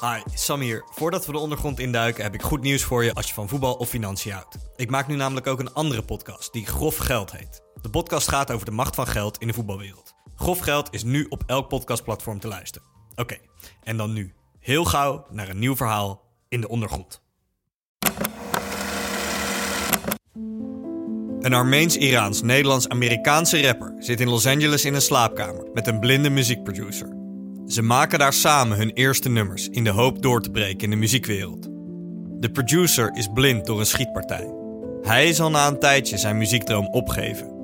[0.00, 0.84] Hi, Sam hier.
[0.90, 3.74] Voordat we de ondergrond induiken heb ik goed nieuws voor je als je van voetbal
[3.74, 4.56] of financiën houdt.
[4.76, 7.62] Ik maak nu namelijk ook een andere podcast die Grof Geld heet.
[7.82, 10.14] De podcast gaat over de macht van geld in de voetbalwereld.
[10.36, 12.88] Grof Geld is nu op elk podcastplatform te luisteren.
[13.14, 13.36] Oké,
[13.82, 17.22] en dan nu heel gauw naar een nieuw verhaal in de ondergrond.
[21.40, 27.19] Een Armeens-Iraans-Nederlands-Amerikaanse rapper zit in Los Angeles in een slaapkamer met een blinde muziekproducer.
[27.70, 30.96] Ze maken daar samen hun eerste nummers in de hoop door te breken in de
[30.96, 31.62] muziekwereld.
[32.40, 34.54] De producer is blind door een schietpartij.
[35.02, 37.54] Hij zal na een tijdje zijn muziekdroom opgeven.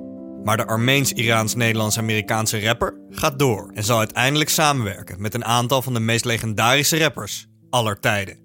[0.43, 5.99] Maar de Armeens-Iraans-Nederlands-Amerikaanse rapper gaat door en zal uiteindelijk samenwerken met een aantal van de
[5.99, 8.37] meest legendarische rappers aller tijden.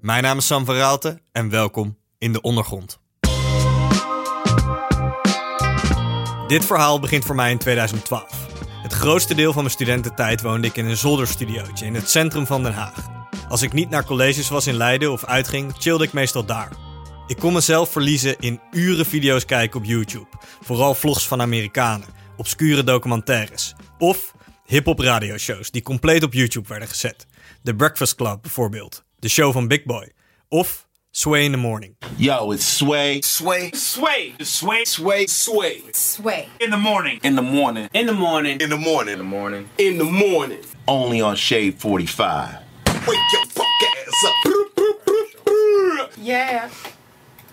[0.00, 0.98] Mijn naam is Sam van
[1.32, 3.00] en welkom in de ondergrond.
[6.46, 8.61] Dit verhaal begint voor mij in 2012.
[9.02, 12.72] Grootste deel van mijn studententijd woonde ik in een zolderstudiootje in het centrum van Den
[12.72, 13.08] Haag.
[13.48, 16.72] Als ik niet naar colleges was in Leiden of uitging, chillde ik meestal daar.
[17.26, 20.26] Ik kon mezelf verliezen in uren video's kijken op YouTube.
[20.60, 23.74] Vooral vlogs van Amerikanen, obscure documentaires.
[23.98, 27.26] Of hip-hop radioshows die compleet op YouTube werden gezet.
[27.62, 30.12] The Breakfast Club bijvoorbeeld, de show van Big Boy.
[30.48, 31.96] Of Sway in the Morning.
[32.16, 33.20] Yo, it's Sway.
[33.20, 33.70] Sway.
[33.74, 34.34] Sway.
[34.40, 34.84] Sway.
[34.86, 35.26] Sway.
[35.26, 35.82] Sway.
[35.92, 36.48] Sway.
[36.58, 37.18] In the morning.
[37.22, 37.88] In the morning.
[37.92, 38.58] In the morning.
[38.60, 39.12] In the morning.
[39.12, 39.68] In the morning.
[39.76, 40.64] In the morning.
[40.86, 42.62] Only on Shade 45.
[43.06, 43.66] Wake your fuck
[44.06, 44.52] ass up.
[46.18, 46.70] Yeah.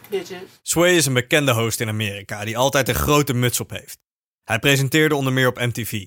[0.10, 0.60] Bitches.
[0.62, 3.98] Sway is een bekende host in Amerika die altijd een grote muts op heeft.
[4.44, 6.06] Hij presenteerde onder meer op MTV.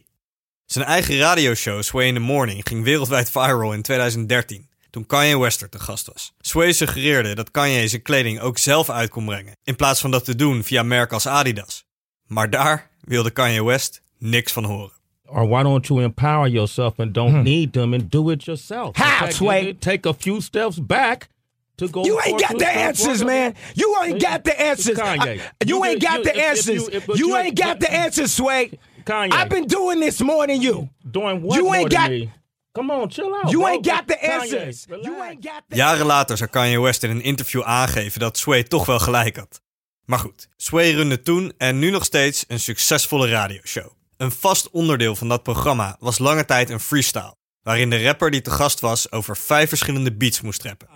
[0.67, 5.63] Zijn eigen radioshow Sway in the Morning ging wereldwijd viral in 2013 toen Kanye West
[5.63, 6.33] er te gast was.
[6.41, 10.25] Sway suggereerde dat Kanye zijn kleding ook zelf uit kon brengen, in plaats van dat
[10.25, 11.85] te doen via merken als Adidas.
[12.27, 14.93] Maar daar wilde Kanye West niks van horen.
[15.27, 18.97] Or why don't you empower yourself and don't need them and do it yourself?
[18.97, 19.77] How, Take- Sway?
[19.79, 21.29] Take a few steps back
[21.75, 22.05] to go.
[22.05, 23.55] You ain't got the answers, man.
[23.75, 24.99] You ain't got the answers.
[24.99, 25.41] Kanye.
[25.67, 26.89] You ain't got the answers.
[27.19, 28.71] you- ain't got the answers, Sway.
[29.05, 29.33] Kanye.
[29.33, 30.89] I've been doing this more than you.
[31.11, 32.31] doing what You more ain't than got- me?
[32.73, 33.51] Come on, chill out.
[33.51, 33.67] You bro.
[33.67, 34.87] ain't got the answers.
[34.89, 38.63] You ain't got the Jaren later zou Kanye West in een interview aangeven dat Sway
[38.63, 39.63] toch wel gelijk had.
[40.05, 43.91] Maar goed, Sway runde toen en nu nog steeds een succesvolle radioshow.
[44.17, 48.41] Een vast onderdeel van dat programma was lange tijd een freestyle, waarin de rapper die
[48.41, 50.89] te gast was over vijf verschillende beats moest rappen.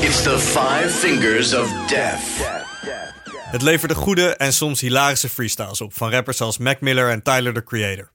[0.00, 2.20] It's the five fingers of death.
[3.50, 7.54] Het leverde goede en soms hilarische freestyles op van rappers als Mac Miller en Tyler
[7.54, 8.12] the Creator.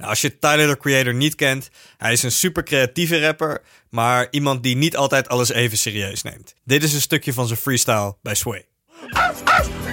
[0.00, 4.26] Nou, als je Tyler the Creator niet kent, hij is een super creatieve rapper, maar
[4.30, 6.54] iemand die niet altijd alles even serieus neemt.
[6.64, 8.66] Dit is een stukje van zijn freestyle bij Sway.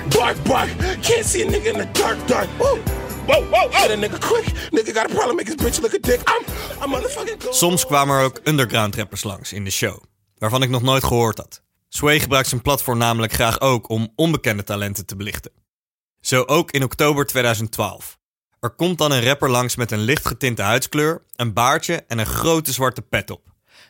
[0.09, 0.69] Bark, bark.
[1.01, 2.47] Can't see a nigga in the dark, dark.
[2.57, 2.77] Whoa,
[3.25, 3.69] whoa, whoa.
[3.69, 4.45] Hit a nigga quick.
[4.71, 5.35] Nigga got a problem.
[5.35, 6.19] Make his bitch look a dick.
[6.29, 6.43] I'm,
[6.83, 7.41] I'm motherfucking.
[7.49, 10.03] Soms kwamen er ook underground rappers langs in de show,
[10.37, 11.61] waarvan ik nog nooit gehoord had.
[11.89, 15.51] Sway gebruikt zijn platform namelijk graag ook om onbekende talenten te belichten.
[16.21, 18.16] Zo ook in oktober 2012.
[18.59, 22.25] Er komt dan een rapper langs met een licht getinte huidskleur, een baardje en een
[22.25, 23.41] grote zwarte pet op.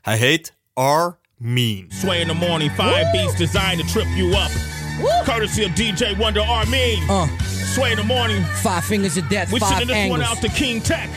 [0.01, 1.09] Hij heet R.
[1.37, 1.85] Mean.
[1.89, 4.51] Sway in the morning, five beats designed to trip you up.
[5.23, 7.01] Courtesy of DJ Wonder Armin.
[7.09, 7.23] Uh.
[7.73, 8.45] Sway in the morning.
[8.45, 10.29] Five fingers of death, We five sending this one angles.
[10.29, 11.09] out to King Tech.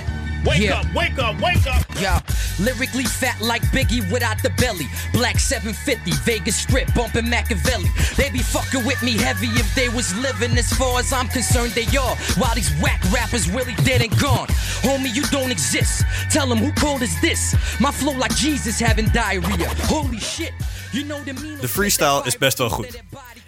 [0.45, 0.81] Wake Yeah.
[0.81, 1.85] up, wake up, wake up.
[2.01, 2.21] Yeah,
[2.59, 4.89] lyrically fat like Biggie without the belly.
[5.13, 7.91] Black 750, Vegas Strip, bumping Machiavelli.
[8.17, 10.57] They be fucking with me heavy if they was living.
[10.59, 12.17] As far as I'm concerned, they are.
[12.39, 14.49] While these whack rappers really dead and gone.
[14.83, 16.05] Homie, you don't exist.
[16.31, 17.55] Tell them who cold is this?
[17.79, 19.69] My flow like Jesus having diarrhea.
[19.89, 20.53] Holy shit.
[20.93, 22.99] You know the mean De freestyle is best wel goed.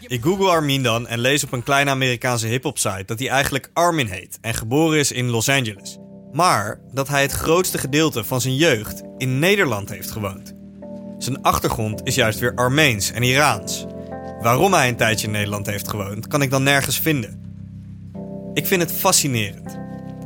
[0.06, 3.70] Ik google Armin dan en lees op een kleine Amerikaanse hip-hop site dat hij eigenlijk
[3.72, 5.98] Armin heet en geboren is in Los Angeles.
[6.32, 10.54] Maar dat hij het grootste gedeelte van zijn jeugd in Nederland heeft gewoond.
[11.18, 13.86] Zijn achtergrond is juist weer Armeens en Iraans.
[14.40, 17.42] Waarom hij een tijdje in Nederland heeft gewoond, kan ik dan nergens vinden.
[18.54, 19.78] Ik vind het fascinerend.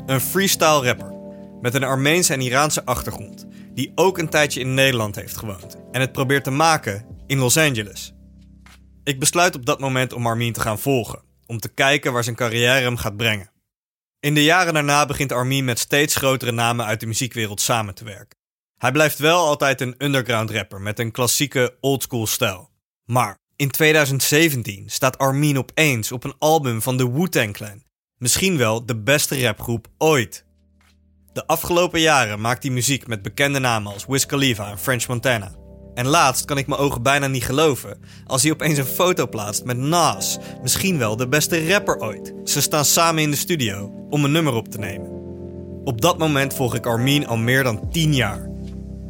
[0.06, 1.14] Een freestyle rapper
[1.60, 6.00] met een Armeense en Iraanse achtergrond, die ook een tijdje in Nederland heeft gewoond en
[6.00, 8.14] het probeert te maken in Los Angeles.
[9.04, 12.36] Ik besluit op dat moment om Armin te gaan volgen, om te kijken waar zijn
[12.36, 13.50] carrière hem gaat brengen.
[14.26, 18.04] In de jaren daarna begint Armin met steeds grotere namen uit de muziekwereld samen te
[18.04, 18.38] werken.
[18.76, 22.70] Hij blijft wel altijd een underground rapper met een klassieke oldschool stijl.
[23.04, 27.82] Maar in 2017 staat Armin opeens op een album van de Wu-Tang Clan.
[28.18, 30.44] Misschien wel de beste rapgroep ooit.
[31.32, 35.65] De afgelopen jaren maakt hij muziek met bekende namen als Wiz Khalifa en French Montana.
[35.96, 39.64] En laatst kan ik mijn ogen bijna niet geloven als hij opeens een foto plaatst
[39.64, 42.34] met Nas, misschien wel de beste rapper ooit.
[42.44, 45.10] Ze staan samen in de studio om een nummer op te nemen.
[45.84, 48.50] Op dat moment volg ik Armin al meer dan 10 jaar.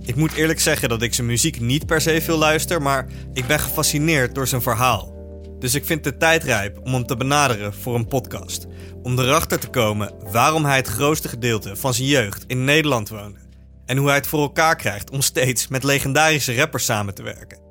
[0.01, 3.47] Ik moet eerlijk zeggen dat ik zijn muziek niet per se veel luister, maar ik
[3.47, 5.15] ben gefascineerd door zijn verhaal.
[5.59, 8.67] Dus ik vind de tijd rijp om hem te benaderen voor een podcast.
[9.03, 13.46] Om erachter te komen waarom hij het grootste gedeelte van zijn jeugd in Nederland woonde.
[13.87, 17.65] En hoe hij het voor elkaar krijgt om steeds met legendarische rappers samen te werken.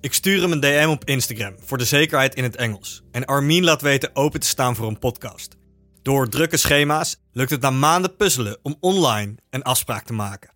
[0.00, 3.02] Ik stuur hem een DM op Instagram voor de zekerheid in het Engels.
[3.10, 5.56] En Armin laat weten open te staan voor een podcast.
[6.02, 10.52] Door drukke schema's lukt het na maanden puzzelen om online een afspraak te maken.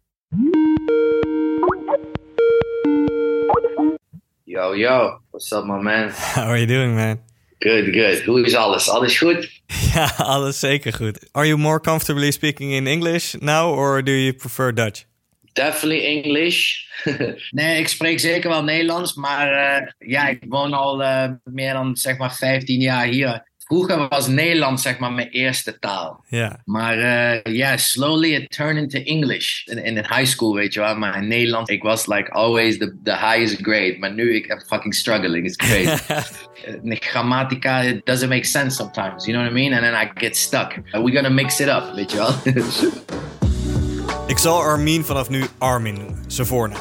[4.45, 5.21] Yo, yo.
[5.31, 6.11] What's up, my man?
[6.35, 7.28] How are you doing, man?
[7.59, 8.25] Good, good.
[8.25, 8.89] Hoe is alles?
[8.89, 9.57] Alles goed?
[9.95, 11.29] Ja, alles zeker goed.
[11.33, 15.05] Are you more comfortably speaking in English now or do you prefer Dutch?
[15.53, 16.87] Definitely English.
[17.51, 21.97] nee, ik spreek zeker wel Nederlands, maar uh, ja, ik woon al uh, meer dan
[21.97, 23.48] zeg maar 15 jaar hier.
[23.69, 26.25] Vroeger was Nederlands zeg maar mijn eerste taal.
[26.27, 26.61] Ja.
[26.65, 29.67] Maar ja, uh, yeah, slowly it turned into English.
[29.67, 30.97] In, in high school, weet je wel.
[30.97, 33.97] Maar in Nederland, ik was like always the, the highest grade.
[33.99, 35.47] Maar nu, ik am fucking struggling.
[35.47, 36.03] It's crazy.
[36.85, 39.25] uh, grammatica, it doesn't make sense sometimes.
[39.25, 39.73] You know what I mean?
[39.73, 40.81] And then I get stuck.
[40.93, 42.35] We're gonna mix it up, weet je wel.
[44.35, 46.81] ik zal Armin vanaf nu Armin noemen, zijn voornaam.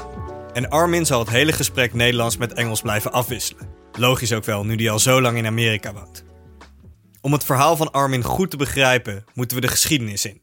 [0.54, 3.68] En Armin zal het hele gesprek Nederlands met Engels blijven afwisselen.
[4.00, 6.27] Logisch ook wel, nu hij al zo lang in Amerika woont.
[7.28, 10.42] Om het verhaal van Armin goed te begrijpen, moeten we de geschiedenis in.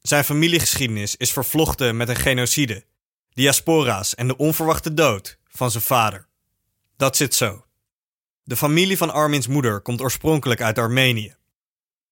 [0.00, 2.84] Zijn familiegeschiedenis is vervlochten met een genocide,
[3.32, 6.28] diaspora's en de onverwachte dood van zijn vader.
[6.96, 7.64] Dat zit zo.
[8.44, 11.34] De familie van Armins moeder komt oorspronkelijk uit Armenië.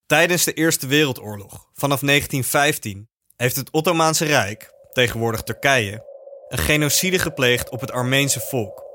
[0.06, 6.05] Tijdens de Eerste Wereldoorlog, vanaf 1915, heeft het Ottomaanse Rijk, tegenwoordig Turkije,
[6.49, 8.86] een genocide gepleegd op het Armeense volk.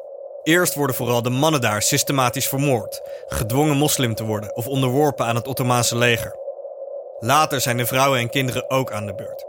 [0.43, 5.35] Eerst worden vooral de mannen daar systematisch vermoord, gedwongen moslim te worden of onderworpen aan
[5.35, 6.35] het Ottomaanse leger.
[7.19, 9.45] Later zijn de vrouwen en kinderen ook aan de beurt.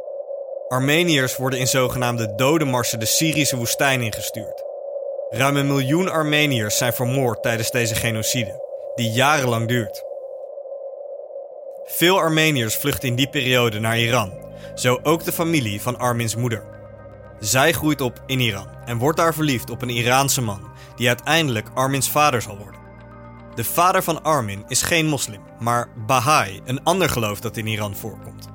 [0.68, 4.64] Armeniërs worden in zogenaamde dodenmarsen de Syrische woestijn ingestuurd.
[5.30, 8.62] Ruim een miljoen Armeniërs zijn vermoord tijdens deze genocide,
[8.94, 10.04] die jarenlang duurt.
[11.84, 14.32] Veel Armeniërs vluchten in die periode naar Iran,
[14.74, 16.62] zo ook de familie van Armins moeder.
[17.38, 20.71] Zij groeit op in Iran en wordt daar verliefd op een Iraanse man,
[21.02, 22.80] die uiteindelijk Armins vader zal worden.
[23.54, 27.94] De vader van Armin is geen moslim, maar Baha'i, een ander geloof dat in Iran
[27.96, 28.48] voorkomt.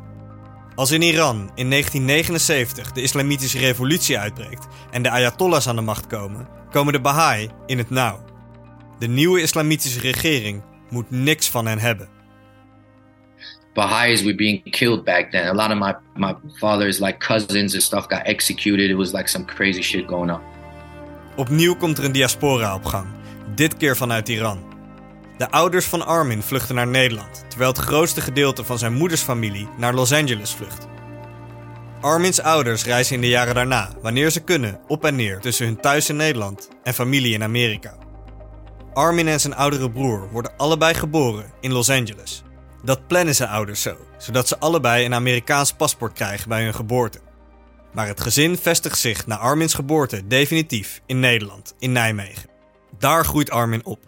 [0.75, 6.07] Als in Iran in 1979 de islamitische revolutie uitbreekt en de Ayatollahs aan de macht
[6.07, 8.25] komen, komen de Baha'i in het nauw.
[8.99, 12.09] De nieuwe islamitische regering moet niks van hen hebben.
[13.73, 15.47] Baha'is were being killed back then.
[15.47, 18.89] A lot of my, my father's like cousins and stuff got executed.
[18.89, 20.56] It was like some crazy shit going on.
[21.37, 23.07] Opnieuw komt er een diaspora op gang,
[23.55, 24.63] dit keer vanuit Iran.
[25.37, 29.67] De ouders van Armin vluchten naar Nederland, terwijl het grootste gedeelte van zijn moeders familie
[29.77, 30.87] naar Los Angeles vlucht.
[32.01, 35.79] Armins ouders reizen in de jaren daarna, wanneer ze kunnen, op en neer tussen hun
[35.79, 37.97] thuis in Nederland en familie in Amerika.
[38.93, 42.43] Armin en zijn oudere broer worden allebei geboren in Los Angeles.
[42.83, 47.19] Dat plannen zijn ouders zo, zodat ze allebei een Amerikaans paspoort krijgen bij hun geboorte.
[47.93, 52.49] Maar het gezin vestigt zich na Armins geboorte definitief in Nederland, in Nijmegen.
[52.97, 53.99] Daar groeit Armin op.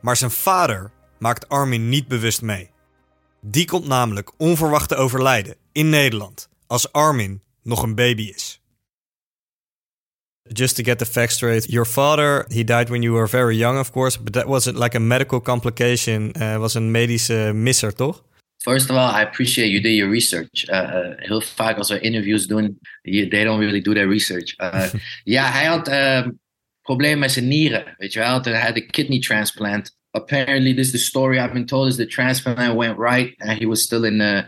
[0.00, 2.70] Maar zijn vader maakt Armin niet bewust mee.
[3.40, 8.62] Die komt namelijk onverwacht te overlijden in Nederland als Armin nog een baby is.
[10.42, 13.78] Just to get the facts straight, your father he died when you were very young,
[13.78, 16.32] of course, but that wasn't like a medical complication.
[16.38, 18.22] Uh, was een medische misser, toch?
[18.68, 20.66] First of all, I appreciate you did your research.
[20.68, 24.54] Uh, uh, heel vaak als we interviews doen, they don't really do their research.
[24.60, 24.88] Uh,
[25.36, 26.26] ja, hij had uh,
[26.82, 27.94] problemen met zijn nieren.
[27.96, 29.96] Weet je wel, hij had a kidney transplant.
[30.10, 33.66] Apparently, this is the story I've been told: is the transplant went right, and he
[33.66, 34.44] was still in the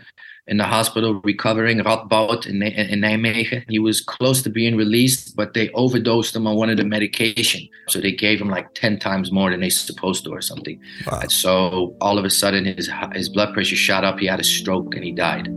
[0.47, 1.79] in the hospital recovering.
[1.79, 3.63] Radboud in, in Nijmegen.
[3.67, 7.69] He was close to being released, but they overdosed him on one of the medication.
[7.87, 10.79] So they gave him like ten times more than they supposed to, or something.
[11.05, 11.19] Wow.
[11.21, 14.19] And so all of a sudden, his his blood pressure shot up.
[14.19, 15.49] He had a stroke and he died.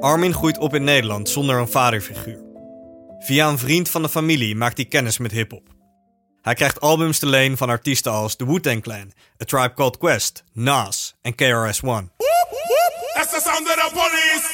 [0.00, 2.46] Armin groeit op in Nederland zonder een vaderfiguur.
[3.18, 5.76] Via een vriend van de familie maakt hij kennis met hip-hop.
[6.42, 10.44] Hij krijgt albums te leen van artiesten als The Wu-Tang Clan, A Tribe Called Quest,
[10.52, 12.08] Nas en KRS-One.
[13.18, 14.46] That's the sound of the police.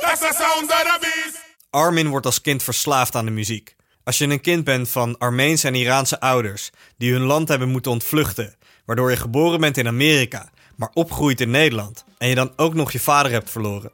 [0.00, 1.44] That's the sound of the beast.
[1.70, 3.76] Armin wordt als kind verslaafd aan de muziek.
[4.04, 7.90] Als je een kind bent van Armeense en Iraanse ouders die hun land hebben moeten
[7.90, 12.74] ontvluchten, waardoor je geboren bent in Amerika, maar opgroeit in Nederland en je dan ook
[12.74, 13.92] nog je vader hebt verloren,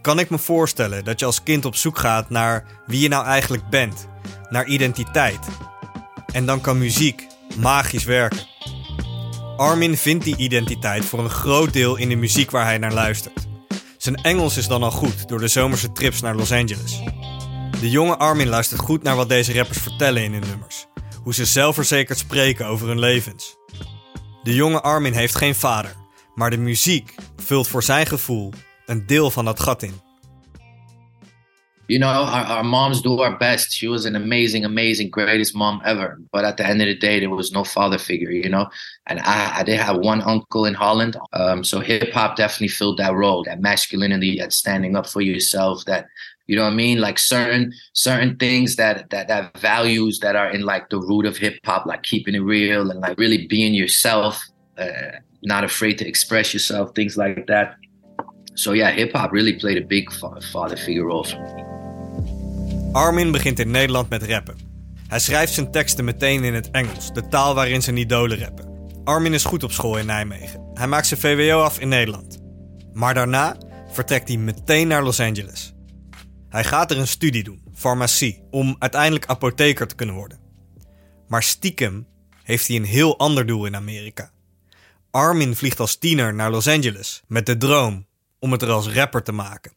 [0.00, 3.24] kan ik me voorstellen dat je als kind op zoek gaat naar wie je nou
[3.26, 4.06] eigenlijk bent,
[4.48, 5.46] naar identiteit.
[6.32, 7.26] En dan kan muziek
[7.56, 8.46] magisch werken.
[9.60, 13.46] Armin vindt die identiteit voor een groot deel in de muziek waar hij naar luistert.
[13.96, 17.02] Zijn Engels is dan al goed door de zomerse trips naar Los Angeles.
[17.80, 20.86] De jonge Armin luistert goed naar wat deze rappers vertellen in hun nummers.
[21.22, 23.56] Hoe ze zelfverzekerd spreken over hun levens.
[24.42, 25.94] De jonge Armin heeft geen vader,
[26.34, 28.52] maar de muziek vult voor zijn gevoel
[28.86, 30.00] een deel van dat gat in.
[31.90, 33.72] You know, our, our moms do our best.
[33.72, 36.20] She was an amazing, amazing, greatest mom ever.
[36.30, 38.70] But at the end of the day, there was no father figure, you know.
[39.08, 41.16] And I, I did have one uncle in Holland.
[41.32, 45.84] Um, so hip hop definitely filled that role, that masculinity, that standing up for yourself,
[45.86, 46.06] that
[46.46, 47.00] you know what I mean?
[47.00, 51.38] Like certain certain things that that that values that are in like the root of
[51.38, 54.40] hip hop, like keeping it real and like really being yourself,
[54.78, 57.74] uh, not afraid to express yourself, things like that.
[58.54, 61.69] So yeah, hip hop really played a big father figure role for me.
[62.92, 64.56] Armin begint in Nederland met rappen.
[65.08, 68.88] Hij schrijft zijn teksten meteen in het Engels, de taal waarin zijn idolen rappen.
[69.04, 70.70] Armin is goed op school in Nijmegen.
[70.74, 72.38] Hij maakt zijn VWO af in Nederland.
[72.92, 73.56] Maar daarna
[73.92, 75.74] vertrekt hij meteen naar Los Angeles.
[76.48, 80.38] Hij gaat er een studie doen, farmacie, om uiteindelijk apotheker te kunnen worden.
[81.28, 82.06] Maar stiekem
[82.42, 84.30] heeft hij een heel ander doel in Amerika.
[85.10, 88.06] Armin vliegt als tiener naar Los Angeles met de droom
[88.38, 89.72] om het er als rapper te maken.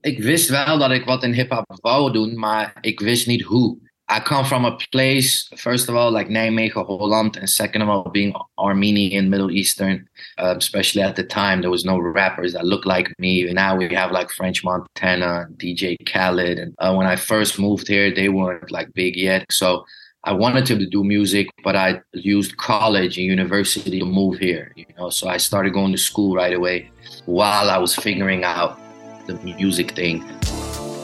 [0.00, 3.78] Ik wist wel dat ik wat in hip-hop wou doen, maar ik wist niet hoe.
[4.08, 8.10] I come from a place, first of all, like Nijmegen, Holland, and second of all,
[8.10, 10.06] being Armenian, Middle Eastern,
[10.38, 13.50] um, especially at the time, there was no rappers that looked like me.
[13.52, 18.12] Now we have like French Montana, DJ Khaled, and uh, when I first moved here,
[18.12, 19.46] they weren't like big yet.
[19.50, 19.86] So
[20.24, 24.72] I wanted to do music, but I used college and university to move here.
[24.76, 26.90] You know, so I started going to school right away
[27.24, 28.78] while I was figuring out
[29.26, 30.22] the music thing.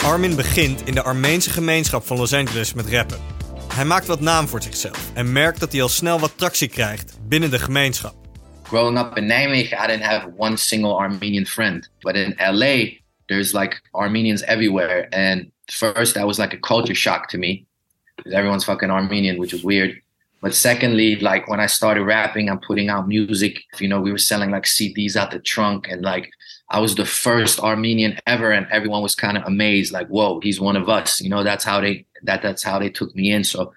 [0.04, 3.18] Armin begint in de Armeense gemeenschap van Los Angeles met rappen.
[3.74, 7.18] Hij maakt wat naam voor zichzelf en merkt dat hij al snel wat tractie krijgt
[7.28, 8.14] binnen de gemeenschap.
[8.62, 11.90] Growing up in Nijmegen, I didn't have one single Armenian friend.
[12.00, 15.06] But in LA, there's like Armenians everywhere.
[15.10, 17.66] And first, that was like a culture shock to me
[18.16, 20.02] because everyone's fucking Armenian, which is weird.
[20.40, 24.18] But secondly, like when I started rapping and putting out music, you know, we were
[24.18, 26.30] selling like CDs out the trunk and like
[26.70, 30.60] I was the first Armenian ever, and everyone was kind of amazed, like, "Whoa, he's
[30.60, 33.42] one of us." You know, that's how they that that's how they took me in.
[33.42, 33.72] So,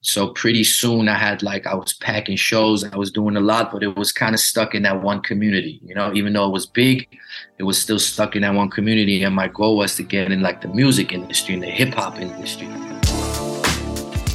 [0.00, 3.70] so pretty soon I had like I was packing shows, I was doing a lot,
[3.70, 5.80] but it was kind of stuck in that one community.
[5.84, 7.06] You know, even though it was big,
[7.58, 9.22] it was still stuck in that one community.
[9.22, 12.18] And my goal was to get in like the music industry and the hip hop
[12.18, 12.68] industry.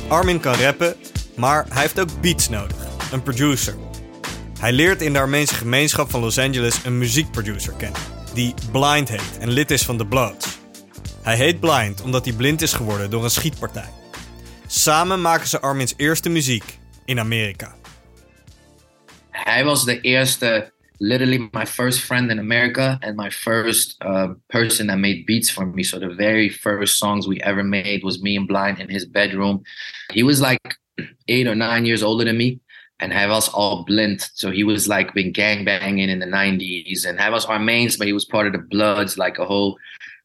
[0.07, 0.95] Armin kan rappen,
[1.35, 3.90] maar hij heeft ook beats nodig, een producer.
[4.61, 8.01] Hij leert in de Armeense gemeenschap van Los Angeles een muziekproducer kennen,
[8.33, 10.59] die Blind heet en lid is van The Bloods.
[11.21, 13.89] Hij heet Blind omdat hij blind is geworden door een schietpartij.
[14.67, 17.75] Samen maken ze Armin's eerste muziek in Amerika.
[19.29, 24.87] Hij was de eerste, literally my first friend in America and my first uh, person
[24.87, 25.83] that made beats for me.
[25.83, 29.61] So the very first songs we ever made was me and Blind in his bedroom.
[30.13, 30.79] He was like
[31.25, 32.59] eight or nine years older than me.
[33.01, 34.29] And hij was all blind.
[34.35, 37.05] So he was like been gangbanging in the 90s.
[37.05, 39.77] And hij was Armeens, but he was part of the Bloods, like a whole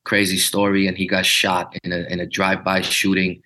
[0.05, 0.87] crazy story.
[0.87, 3.43] And he got shot in a, in a drive-by shooting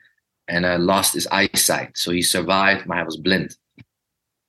[0.48, 1.96] and uh, lost his eyesight.
[1.96, 3.56] So he survived, but I was blind.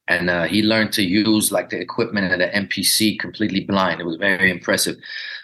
[0.08, 4.02] And uh, he learned to use like the equipment of the MPC completely blind.
[4.02, 4.98] It was very impressive.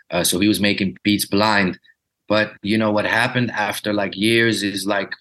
[0.10, 1.80] Uh, so he was making beats blind.
[2.28, 5.14] But you know what happened after like years is like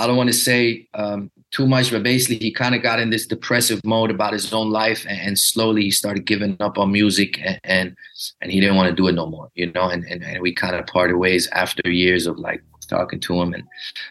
[0.00, 3.10] I don't want to say um, too much, but basically he kind of got in
[3.10, 6.92] this depressive mode about his own life, and, and slowly he started giving up on
[6.92, 7.96] music, and, and
[8.40, 9.88] and, he didn't want to do it no more, you know.
[9.88, 13.52] And and, and we kind of parted ways after years of like talking to him,
[13.54, 13.64] and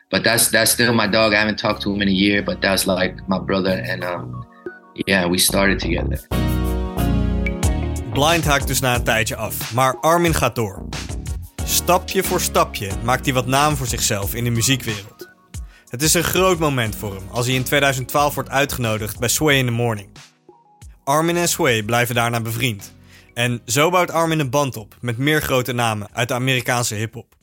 [0.10, 1.34] but that's that's still my dog.
[1.34, 4.46] I haven't talked to him in a year, but that's like my brother, and um,
[5.08, 6.20] yeah, we started together.
[8.14, 10.86] Blind haakt dus na een tijdje af, maar Armin gaat door.
[11.66, 15.19] Stapje voor stapje maakt hij wat naam voor zichzelf in de muziekwereld.
[15.90, 19.58] Het is een groot moment voor hem als hij in 2012 wordt uitgenodigd bij Sway
[19.58, 20.10] in the Morning.
[21.04, 22.94] Armin en Sway blijven daarna bevriend.
[23.34, 27.36] En zo bouwt Armin een band op met meer grote namen uit de Amerikaanse hip-hop.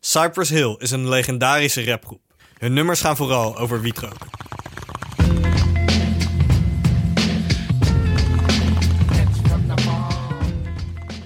[0.00, 2.20] Cypress Hill is een legendarische rapgroep.
[2.58, 4.28] Hun nummers gaan vooral over wietroken.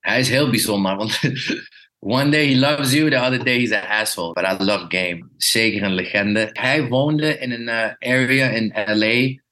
[0.00, 1.20] Hij is heel bijzonder, want
[1.98, 4.32] one day he loves you, the other day he's an asshole.
[4.32, 5.28] But I love Game.
[5.36, 6.50] Zeker een legende.
[6.52, 9.42] Hij woonde in een eh, area in LA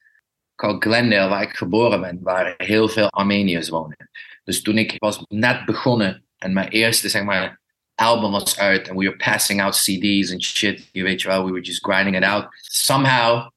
[0.54, 4.10] called Glendale, waar ik geboren ben, waar heel veel Armeniërs wonen.
[4.44, 7.60] Dus toen ik was net begonnen en mijn eerste, zeg maar,
[7.98, 11.82] album was uit and we were passing out CD's and shit, je we were just
[11.82, 12.48] grinding it out.
[12.62, 13.48] Somehow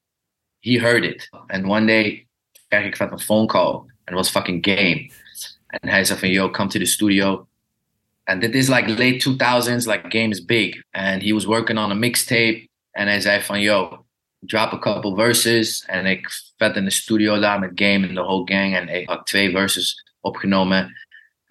[0.60, 1.28] he heard it.
[1.50, 2.26] And one day
[2.70, 5.10] kreeg got a phone call and it was fucking Game.
[5.72, 7.46] En hij van, yo, come to the studio.
[8.24, 10.82] And this is like late 2000s, like game is big.
[10.92, 12.68] And he was working on a mixtape.
[12.94, 14.04] And zei van, yo,
[14.44, 15.84] drop a couple verses.
[15.86, 18.76] En ik vet in de studio daar met Game en the whole gang.
[18.76, 20.92] En ik had twee verses opgenomen.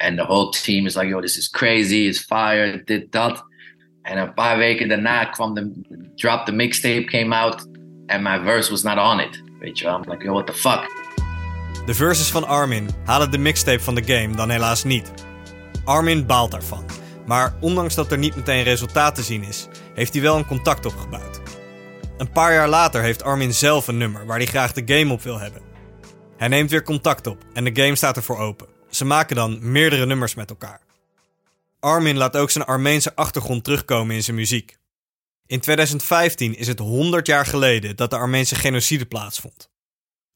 [0.01, 3.45] En the whole team is like, yo, this is crazy, it's fire, dit, dat.
[4.01, 5.71] En een paar weken daarna kwam de,
[6.15, 7.67] drop mixtape came out.
[8.07, 9.43] And my verse was not on it.
[9.59, 11.09] Weet je wel, I'm like, yo, what the fuck?
[11.85, 15.11] De verses van Armin halen de mixtape van de game dan helaas niet.
[15.85, 16.85] Armin baalt daarvan.
[17.25, 20.85] Maar ondanks dat er niet meteen resultaat te zien is, heeft hij wel een contact
[20.85, 21.41] opgebouwd.
[22.17, 25.21] Een paar jaar later heeft Armin zelf een nummer waar hij graag de game op
[25.21, 25.61] wil hebben.
[26.37, 28.70] Hij neemt weer contact op en de game staat ervoor open.
[28.91, 30.81] Ze maken dan meerdere nummers met elkaar.
[31.79, 34.77] Armin laat ook zijn Armeense achtergrond terugkomen in zijn muziek.
[35.45, 39.69] In 2015 is het 100 jaar geleden dat de Armeense genocide plaatsvond.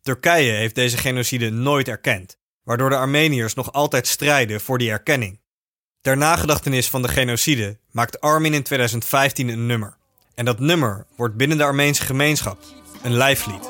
[0.02, 5.40] Turkije heeft deze genocide nooit erkend, waardoor de Armeniërs nog altijd strijden voor die erkenning.
[6.02, 9.98] Ter nagedachtenis van de genocide maakt Armin in 2015 een nummer.
[10.36, 12.64] En dat nummer wordt binnen de Armeense gemeenschap
[13.04, 13.70] een lijflied.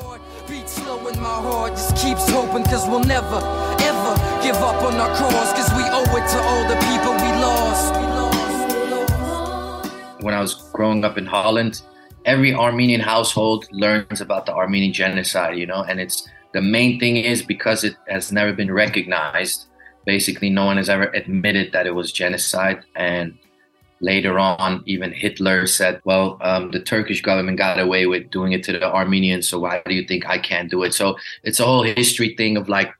[4.46, 7.92] Give up on our cause cause we owe it to all the people we lost.
[10.20, 11.82] when I was growing up in Holland,
[12.24, 17.16] every Armenian household learns about the Armenian genocide, you know, and it's the main thing
[17.16, 19.66] is because it has never been recognized.
[20.04, 22.84] Basically, no one has ever admitted that it was genocide.
[22.94, 23.36] And
[24.00, 28.62] later on, even Hitler said, well, um, the Turkish government got away with doing it
[28.62, 30.94] to the Armenians, so why do you think I can't do it?
[30.94, 32.94] So it's a whole history thing of like,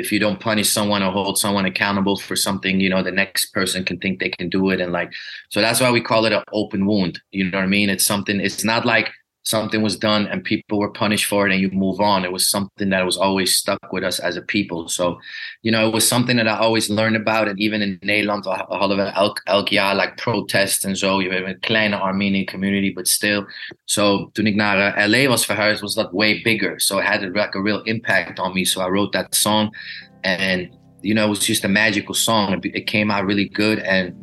[0.00, 3.52] if you don't punish someone or hold someone accountable for something, you know, the next
[3.52, 4.80] person can think they can do it.
[4.80, 5.12] And like,
[5.50, 7.20] so that's why we call it an open wound.
[7.30, 7.90] You know what I mean?
[7.90, 9.10] It's something, it's not like
[9.42, 12.24] something was done and people were punished for it and you move on.
[12.24, 14.88] It was something that was always stuck with us as a people.
[14.88, 15.18] So,
[15.62, 17.48] you know, it was something that I always learned about.
[17.48, 21.22] And even in Nederland, we hadden elk, elk jaar like protests en zo.
[21.22, 23.44] Je hebt een kleine Armenian community, but still.
[23.84, 26.80] So, toen ik naar uh, LA was verhuisd, was that way bigger.
[26.80, 28.64] So it had like a real impact on me.
[28.64, 29.74] So I wrote that song
[30.22, 30.68] and,
[31.00, 32.52] you know, it was just a magical song.
[32.52, 34.14] It, it came out really good and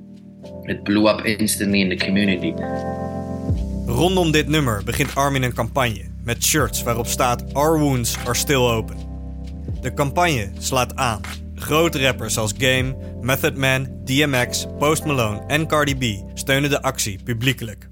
[0.69, 2.53] it blew up instantly in the community.
[3.98, 8.62] Rondom dit nummer begint Armin een campagne met shirts waarop staat Our wounds are still
[8.62, 8.98] open.
[9.82, 11.22] De campagne slaat aan.
[11.56, 16.04] Grote rappers als Game, Method Man, DMX, Post Malone en Cardi B
[16.38, 17.90] steunen de actie publiekelijk.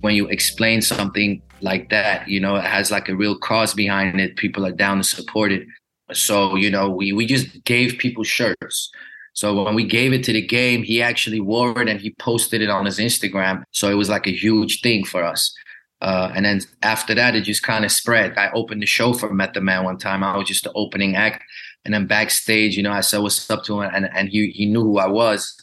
[0.00, 4.20] When you explain something like that, you know, it has like a real cause behind
[4.20, 4.34] it.
[4.34, 5.66] People are down to support it.
[6.06, 8.90] So, you know, we, we just gave people shirts.
[9.34, 12.62] So when we gave it to the game, he actually wore it and he posted
[12.62, 13.64] it on his Instagram.
[13.72, 15.52] So it was like a huge thing for us.
[16.00, 18.38] Uh, and then after that, it just kind of spread.
[18.38, 20.22] I opened the show for Met the Man one time.
[20.22, 21.42] I was just the opening act.
[21.84, 24.66] And then backstage, you know, I said what's up to him and, and he, he
[24.66, 25.54] knew who I was.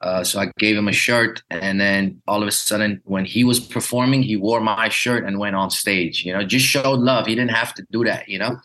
[0.00, 1.42] Uh, so I gave him a shirt.
[1.50, 5.38] And then all of a sudden, when he was performing, he wore my shirt and
[5.38, 7.26] went on stage, you know, just showed love.
[7.26, 8.56] He didn't have to do that, you know?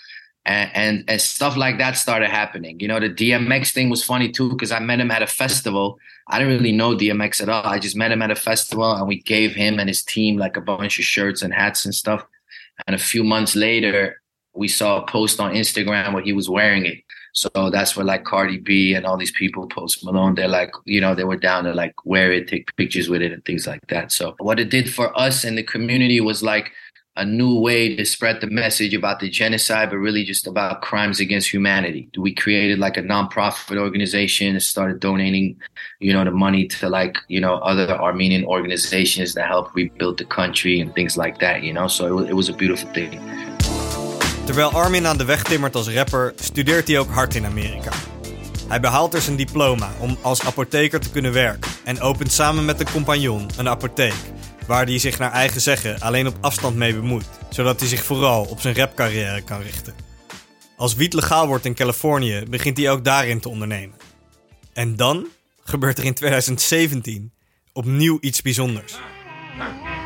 [0.44, 2.80] And, and, and stuff like that started happening.
[2.80, 6.00] You know, the DMX thing was funny too because I met him at a festival.
[6.28, 7.64] I didn't really know DMX at all.
[7.64, 10.58] I just met him at a festival, and we gave him and his team like
[10.58, 12.26] a bunch of shirts and hats and stuff.
[12.88, 14.22] And a few months later,
[14.54, 17.04] we saw a post on Instagram where he was wearing it.
[17.34, 21.00] So that's where like Cardi B and all these people, Post Malone, they're like, you
[21.00, 23.86] know, they were down to like wear it, take pictures with it, and things like
[23.88, 24.12] that.
[24.12, 26.72] So what it did for us in the community was like
[27.22, 31.20] a new way to spread the message about the genocide, but really just about crimes
[31.20, 32.10] against humanity.
[32.18, 35.56] We created like a nonprofit organization and started donating,
[36.00, 40.26] you know, the money to like, you know, other Armenian organizations that help rebuild the
[40.26, 41.88] country and things like that, you know.
[41.88, 43.20] So it was, it was a beautiful thing.
[44.46, 47.92] Terwijl Armin aan de weg timmert als rapper, studeert hij ook hard in Amerika.
[48.68, 52.80] Hij behaalt er zijn diploma om als apotheker te kunnen werken en opent samen met
[52.80, 54.14] een compagnon een apotheek,
[54.68, 58.44] waar hij zich naar eigen zeggen alleen op afstand mee bemoeit, zodat hij zich vooral
[58.44, 59.94] op zijn rapcarrière kan richten.
[60.78, 63.96] Als wiet legaal wordt in Californië, begint hij ook daarin te ondernemen.
[64.74, 65.28] En dan
[65.64, 67.34] gebeurt er in 2017
[67.74, 68.98] opnieuw iets bijzonders.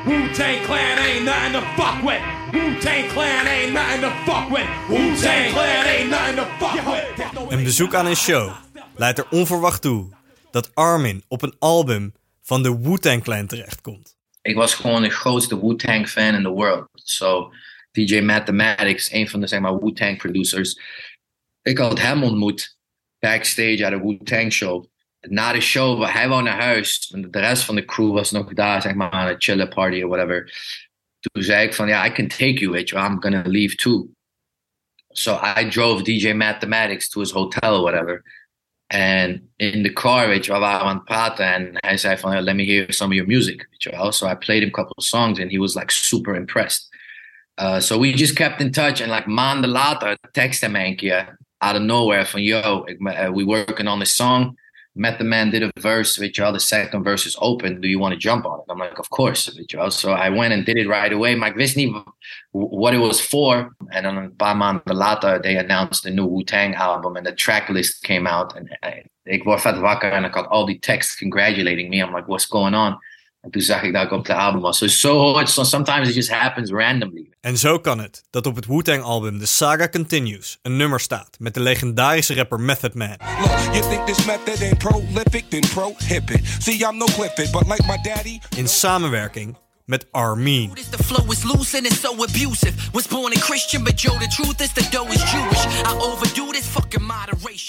[0.05, 2.21] Wu-Tang Clan ain't nothing to fuck with.
[2.51, 4.67] Wu-Tang Clan ain't nothing to fuck with.
[4.87, 7.51] Wu-Tang Clan ain't nothing to fuck with.
[7.51, 8.51] Een bezoek aan een show
[8.95, 10.09] leidt er onverwacht toe
[10.51, 14.14] dat Armin op een album van de Wu-Tang Clan terechtkomt.
[14.45, 16.89] Ik was gewoon de grootste Wu-Tang fan in the world.
[16.93, 17.53] So
[17.91, 20.79] DJ Mathematics, een van de zeg Wu-Tang producers.
[21.62, 22.77] Ik had hem ontmoet
[23.19, 24.86] backstage aan de Wu-Tang show.
[25.19, 27.12] Na de show, hij wou naar huis.
[27.13, 30.10] En de rest van de crew was nog daar, zeg aan het chillen party of
[30.10, 30.53] whatever.
[31.19, 32.95] Toen zei ik van, ja, I can take you, weet je.
[32.95, 34.10] I'm gonna leave too.
[35.08, 38.44] So I drove DJ Mathematics to his hotel or whatever.
[38.87, 41.53] En in the car, weet je wel, waren we aan het praten.
[41.53, 43.67] En hij zei van, let me hear some of your music.
[44.09, 46.93] So I played him a couple of songs and he was like super impressed.
[47.61, 49.01] Uh, so we just kept in touch.
[49.01, 53.87] And like maanden later texte mij een out of nowhere van, yo, uh, we working
[53.87, 54.57] on this song.
[54.97, 56.51] Met the man did a verse, weet je.
[56.51, 57.81] The second verse is open.
[57.81, 58.71] Do you want to jump on it?
[58.71, 59.91] I'm like, of course, je.
[59.91, 61.36] So I went and did it right away.
[61.36, 61.93] Mike niet
[62.51, 63.75] what it was for.
[63.88, 67.17] Een paar maanden later, they announced the new Wu-Tang album.
[67.17, 68.53] And the tracklist came out.
[68.53, 71.97] En ik word vet wakker en ik had al die tekst congratulating me.
[71.97, 72.97] I'm like, what's going on?
[73.45, 74.77] En toen zag ik dat ik op de album was.
[74.77, 77.29] So, so, so sometimes it just happens randomly.
[77.41, 81.36] En zo kan het dat op het Wu-Tang album The Saga Continues een nummer staat
[81.39, 83.17] met de legendarische rapper Method Man.
[88.55, 90.71] In samenwerking met Armin.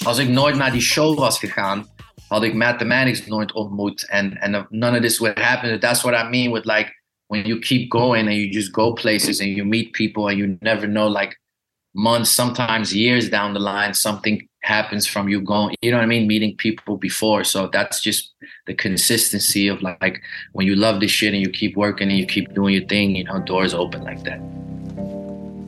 [0.03, 1.87] Als ik nooit naar die show was gegaan,
[2.27, 4.09] had ik Mathematics nooit ontmoet.
[4.09, 5.79] And, and none of this would happen.
[5.79, 6.95] That's what I mean with like,
[7.27, 10.57] when you keep going and you just go places and you meet people and you
[10.61, 11.39] never know, like
[11.91, 16.07] months, sometimes years down the line, something happens from you going, you know what I
[16.07, 16.27] mean?
[16.27, 17.43] Meeting people before.
[17.43, 18.33] So that's just
[18.65, 20.21] the consistency of like,
[20.53, 23.15] when you love this shit and you keep working and you keep doing your thing,
[23.15, 24.39] you know, doors open like that.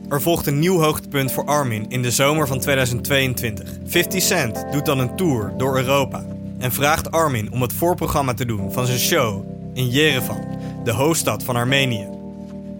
[0.08, 3.78] Er volgt een nieuw hoogtepunt voor Armin in de zomer van 2022.
[3.84, 8.44] 50 Cent doet dan een tour door Europa en vraagt Armin om het voorprogramma te
[8.44, 9.44] doen van zijn show
[9.74, 12.08] in Yerevan, de hoofdstad van Armenië.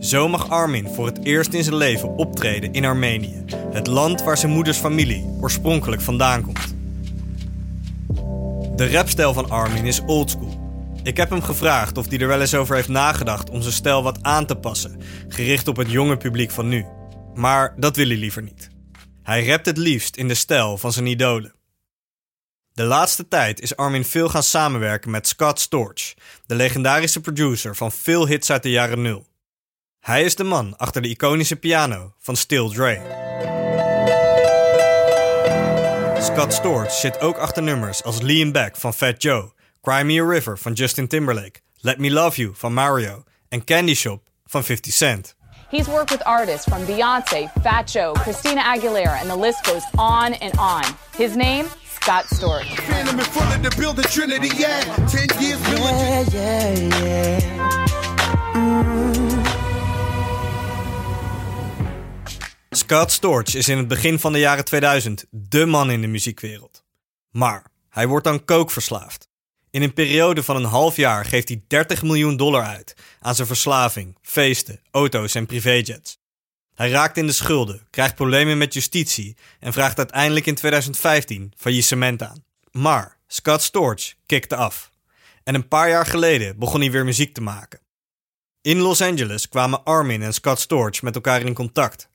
[0.00, 4.38] Zo mag Armin voor het eerst in zijn leven optreden in Armenië, het land waar
[4.38, 6.74] zijn moeders familie oorspronkelijk vandaan komt.
[8.76, 10.58] De rapstijl van Armin is oldschool.
[11.02, 14.02] Ik heb hem gevraagd of hij er wel eens over heeft nagedacht om zijn stijl
[14.02, 16.84] wat aan te passen, gericht op het jonge publiek van nu.
[17.34, 18.70] Maar dat wil hij liever niet.
[19.22, 21.54] Hij rapt het liefst in de stijl van zijn idolen.
[22.74, 26.14] De laatste tijd is Armin veel gaan samenwerken met Scott Storch,
[26.46, 29.26] de legendarische producer van veel hits uit de jaren nul.
[30.00, 33.00] Hij is de man achter de iconische piano van Still Dre.
[36.20, 39.52] Scott Storch zit ook achter nummers als Lean Back van Fat Joe,
[39.82, 43.94] Cry Me a River van Justin Timberlake, Let Me Love You van Mario en Candy
[43.94, 45.34] Shop van 50 Cent.
[45.70, 50.34] He's worked with artists from Beyonce, Fat Joe, Christina Aguilera, and the list goes on
[50.40, 50.84] and on.
[51.16, 51.64] His name,
[52.02, 52.66] Scott Storch.
[52.88, 54.80] Phantom in front of the building, Trinity, yeah.
[55.06, 57.40] Ten years, yeah, yeah, yeah.
[62.70, 66.84] Scott Storch is in het begin van de jaren 2000 de man in de muziekwereld.
[67.30, 69.28] Maar hij wordt dan kookverslaafd.
[69.70, 73.46] In een periode van een half jaar geeft hij 30 miljoen dollar uit aan zijn
[73.46, 76.19] verslaving, feesten, auto's en privéjets.
[76.80, 82.22] Hij raakt in de schulden, krijgt problemen met justitie en vraagt uiteindelijk in 2015 faillissement
[82.22, 82.44] aan.
[82.70, 84.92] Maar Scott Storch kikte af.
[85.44, 87.80] En een paar jaar geleden begon hij weer muziek te maken.
[88.60, 92.08] In Los Angeles kwamen Armin en Scott Storch met elkaar in contact.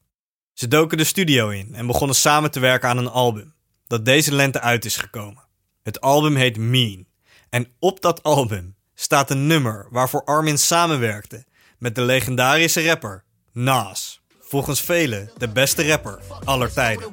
[0.54, 3.54] Ze doken de studio in en begonnen samen te werken aan een album,
[3.88, 5.43] dat deze lente uit is gekomen.
[5.84, 7.08] Het album heet Mean.
[7.49, 11.45] En op dat album staat een nummer waarvoor Armin samenwerkte
[11.78, 14.14] met de legendarische rapper Nas.
[14.47, 17.10] Volgens velen de beste rapper aller tijden.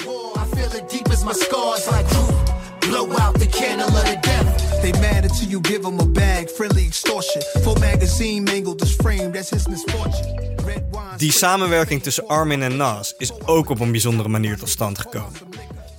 [11.16, 15.40] Die samenwerking tussen Armin en Nas is ook op een bijzondere manier tot stand gekomen.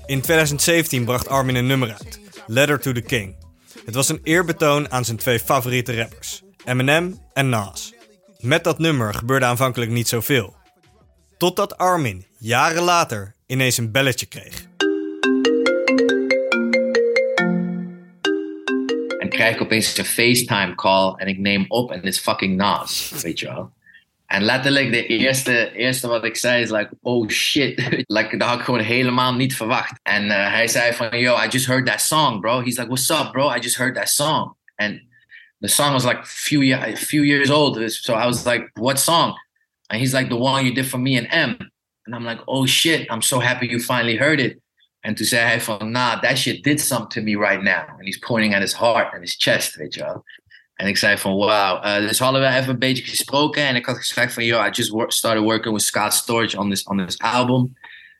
[0.05, 3.35] In 2017 bracht Armin een nummer uit, Letter to the King.
[3.85, 7.93] Het was een eerbetoon aan zijn twee favoriete rappers, Eminem en Nas.
[8.39, 10.61] Met dat nummer gebeurde aanvankelijk niet zoveel.
[11.43, 14.65] Totdat Armin jaren later ineens een belletje kreeg.
[19.19, 22.55] En krijg ik opeens een FaceTime call en ik neem op en het is fucking
[22.55, 23.71] Nas, weet je wel.
[24.25, 27.89] En letterlijk de eerste, eerste wat ik zei is like, oh shit.
[28.07, 29.99] like, dat had ik gewoon helemaal niet verwacht.
[30.03, 32.61] En uh, hij zei van, yo, I just heard that song, bro.
[32.61, 33.55] He's like, what's up, bro?
[33.55, 34.55] I just heard that song.
[34.75, 35.01] And
[35.59, 37.91] the song was like few, year, few years old.
[37.91, 39.35] So I was like, what song?
[39.87, 41.57] And he's like, the one you did for me and M.
[42.05, 44.61] And I'm like, oh shit, I'm so happy you finally heard it.
[44.99, 47.89] En toen zei hij van, nah, that shit did something to me right now.
[47.89, 50.21] And he's pointing at his heart and his chest, weet je.
[50.73, 51.85] En ik zei van, wow.
[51.85, 53.63] Uh, dus hadden we even een beetje gesproken.
[53.63, 56.83] En ik had gezegd van, yo, I just started working with Scott Storch on this,
[56.83, 57.77] on this album.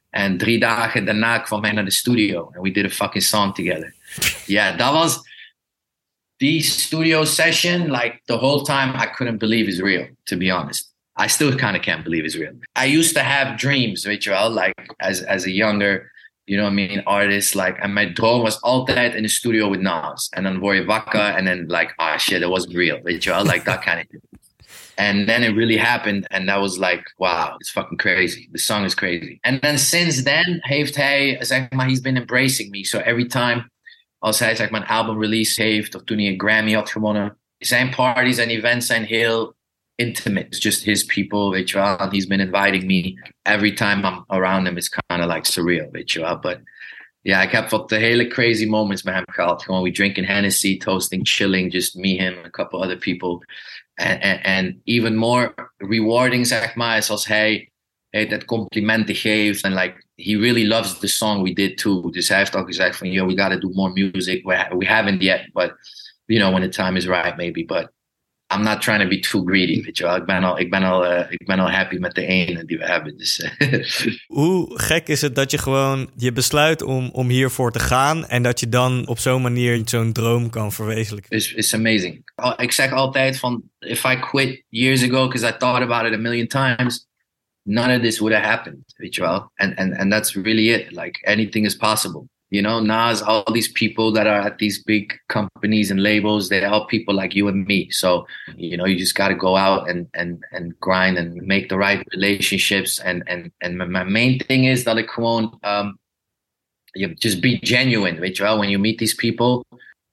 [0.10, 2.52] En drie dagen daarna kwam hij naar de studio.
[2.56, 3.94] And we did a fucking song together.
[4.46, 5.32] Yeah, dat was...
[6.38, 10.93] Die studio session, like, the whole time I couldn't believe it's real, to be honest.
[11.16, 12.54] I still kind of can't believe it's real.
[12.76, 16.12] I used to have dreams, je like, as, as a younger...
[16.46, 17.56] you know what I mean, artist.
[17.56, 20.30] Like, and my dream was altijd in the studio with Nas.
[20.34, 23.00] And then je and then like, ah, oh, shit, it wasn't real.
[23.02, 23.46] Wel?
[23.46, 24.22] Like, that kind of thing.
[24.98, 28.50] And then it really happened, and that was like, wow, it's fucking crazy.
[28.52, 29.40] The song is crazy.
[29.44, 32.84] And then since then, heeft hij, zeg he's been embracing me.
[32.84, 33.70] So every time,
[34.20, 38.50] hij, zeg maar, een album release heeft, of toen Grammy had gewonnen, zijn parties en
[38.50, 39.56] events zijn heel
[39.98, 40.48] intimate.
[40.48, 41.54] It's just his people.
[41.54, 44.78] And he's been inviting me every time I'm around him.
[44.78, 46.42] It's kind of like surreal, weet.
[46.42, 46.62] But
[47.24, 49.24] yeah, ik heb wat de hele crazy moments met hem.
[49.62, 53.40] Gewoon we drinking Hennessy, toasting, chilling, just me, him, a couple other people.
[53.96, 57.72] And, and, and even more rewarding, zeg maar, is als hij,
[58.10, 59.64] hij dat complimenten geeft.
[59.64, 62.10] And like, he really loves the song we did too.
[62.10, 64.44] Dus hij heeft al gezegd van, yo, we gotta do more music.
[64.44, 65.74] We, we haven't yet, but,
[66.26, 67.64] you know, when the time is right, maybe.
[67.66, 67.92] But
[68.54, 70.16] I'm not trying to be too greedy, weet je wel.
[70.16, 72.78] Ik ben al, ik ben al, uh, ik ben al happy met de ene die
[72.78, 73.18] we hebben.
[73.18, 74.14] Dus, uh.
[74.40, 78.44] Hoe gek is het dat je gewoon je besluit om, om hiervoor te gaan en
[78.44, 81.38] dat je dan op zo'n manier zo'n droom kan verwezenlijken?
[81.38, 82.32] It's, it's amazing.
[82.56, 86.22] Ik zeg altijd van, if I quit years ago because I thought about it a
[86.22, 87.08] million times,
[87.64, 89.52] none of this would have happened, weet je wel.
[89.56, 90.92] And, and, and that's really it.
[90.92, 92.30] Like anything is possible.
[92.54, 96.62] You know, Nas, all these people that are at these big companies and labels, they
[96.62, 97.90] help people like you and me.
[97.90, 101.70] So, you know, you just got to go out and, and, and grind and make
[101.70, 103.00] the right relationships.
[103.00, 105.98] And, and, and my main thing is that won't, um,
[106.94, 108.60] you just be genuine, wel?
[108.60, 109.66] When you meet these people,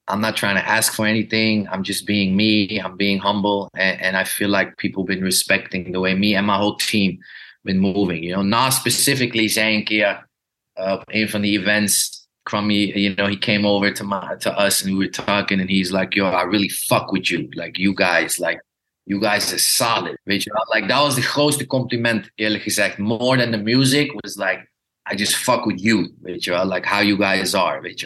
[0.08, 1.68] I'm not trying to ask for anything.
[1.68, 2.80] I'm just being me.
[2.80, 3.68] I'm being humble.
[3.76, 7.18] And, and I feel like people been respecting the way me and my whole team
[7.66, 8.24] been moving.
[8.24, 10.22] You know, Nas specifically saying, yeah,
[10.78, 14.82] uh, een van the events Crummy, you know, he came over to my to us
[14.82, 17.48] and we were talking, and he's like, "Yo, I really fuck with you.
[17.54, 18.60] Like, you guys, like,
[19.06, 20.46] you guys are solid." Weet?
[20.74, 22.98] Like, that was the grootste compliment, eerlijk gezegd.
[22.98, 24.70] More than the music was like,
[25.10, 26.46] I just fuck with you, weet?
[26.66, 28.04] Like, how you guys are, weet?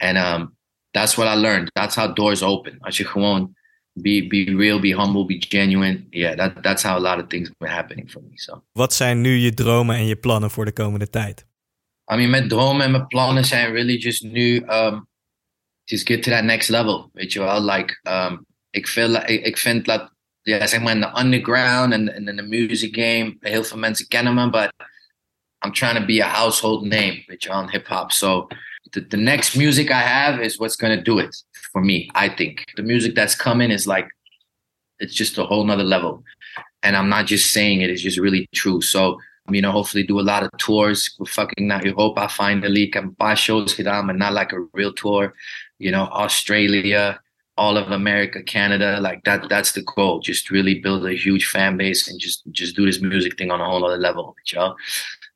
[0.00, 0.56] And um,
[0.92, 1.70] that's what I learned.
[1.74, 2.78] That's how doors open.
[2.80, 3.54] Als je gewoon
[3.92, 6.06] be be real, be humble, be genuine.
[6.10, 8.32] Yeah, that that's how a lot of things were happening for me.
[8.34, 8.62] So.
[8.72, 11.46] Wat zijn nu je dromen en je plannen voor de komende tijd?
[12.12, 15.06] I mean, mijn dromen en mijn plannen zijn really just nu, um,
[15.84, 17.64] just get to that next level, weet je wel.
[17.64, 22.26] Like, um, ik, feel, ik, ik vind dat, ja, zeg maar in the underground en
[22.26, 24.72] in the music game, heel veel mensen kennen me, but
[25.64, 28.12] I'm trying to be a household name, weet je in hip-hop.
[28.12, 28.46] So,
[28.90, 32.34] the, the next music I have is what's going to do it for me, I
[32.34, 32.64] think.
[32.74, 34.06] The music that's coming is like,
[34.96, 36.22] it's just a whole nother level.
[36.80, 38.80] And I'm not just saying it, it's just really true.
[38.80, 39.18] So,
[39.50, 41.18] you know, hopefully do a lot of tours.
[41.24, 42.86] Fucking naar Europa finally.
[42.90, 45.34] Een paar shows gedaan, but not like a real tour.
[45.76, 47.20] You know, Australia,
[47.54, 49.00] all of America, Canada.
[49.00, 50.20] Like that, that's the goal.
[50.20, 53.60] Just really build a huge fan base and just just do this music thing on
[53.60, 54.34] a whole other level.
[54.42, 54.76] Je wel?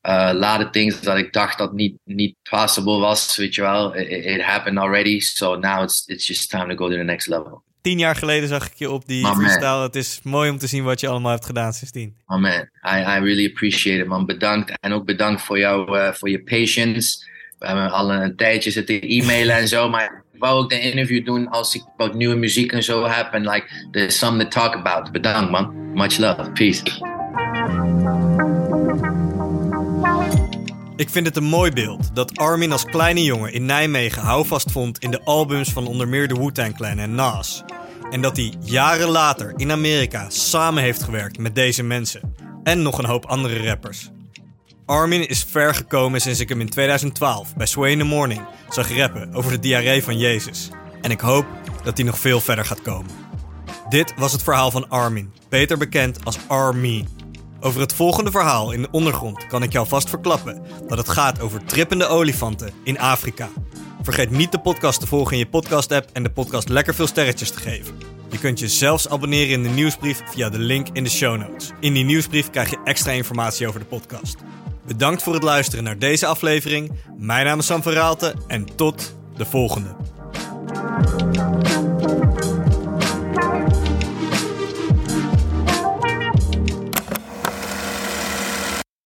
[0.03, 3.95] Uh, a lot of things that I dat niet, niet possible was, weet je wel.
[3.95, 5.19] It, it happened already.
[5.19, 7.63] So now it's, it's just time to go to the next level.
[7.87, 9.69] Tien jaar geleden zag ik je op die My freestyle.
[9.69, 9.81] man.
[9.81, 12.15] Het is mooi om te zien wat je allemaal hebt gedaan sindsdien.
[12.25, 12.51] Oh man,
[12.83, 14.25] I, I really appreciate it man.
[14.25, 14.79] Bedankt.
[14.79, 17.25] En ook bedankt voor jou, uh, voor je patience.
[17.59, 21.25] We hebben al een tijdje zitten e-mailen en zo, maar ik wou ook de interview
[21.25, 23.33] doen als ik wat nieuwe muziek en zo heb.
[23.33, 25.11] En like, there's something to talk about.
[25.11, 25.93] Bedankt man.
[25.93, 26.51] Much love.
[26.51, 26.81] Peace.
[30.95, 34.99] Ik vind het een mooi beeld dat Armin als kleine jongen in Nijmegen houvast vond
[34.99, 37.63] in de albums van onder meer de Wu-Tang Clan en Nas.
[38.09, 42.35] En dat hij jaren later in Amerika samen heeft gewerkt met deze mensen.
[42.63, 44.09] En nog een hoop andere rappers.
[44.85, 48.97] Armin is ver gekomen sinds ik hem in 2012 bij Sway in the Morning zag
[48.97, 50.69] rappen over de diarree van Jezus.
[51.01, 51.45] En ik hoop
[51.83, 53.11] dat hij nog veel verder gaat komen.
[53.89, 57.07] Dit was het verhaal van Armin, beter bekend als Armin.
[57.59, 61.41] Over het volgende verhaal in de ondergrond kan ik jou vast verklappen dat het gaat
[61.41, 63.49] over trippende olifanten in Afrika.
[64.07, 67.51] Vergeet niet de podcast te volgen in je podcast-app en de podcast lekker veel sterretjes
[67.51, 67.97] te geven.
[68.29, 71.71] Je kunt je zelfs abonneren in de nieuwsbrief via de link in de show notes.
[71.79, 74.35] In die nieuwsbrief krijg je extra informatie over de podcast.
[74.85, 76.91] Bedankt voor het luisteren naar deze aflevering.
[77.17, 79.95] Mijn naam is Sam van Raalte en tot de volgende.